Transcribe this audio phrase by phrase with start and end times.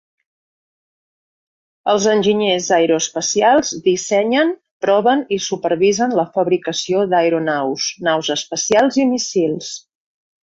[1.91, 4.53] Els enginyers aeroespacials dissenyen,
[4.87, 9.71] proven i supervisen la fabricació d'aeronaus, naus espacials i míssils.